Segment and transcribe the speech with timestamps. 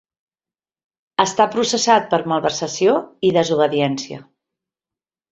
[1.23, 2.95] Està processat per malversació
[3.29, 4.23] i desobediència.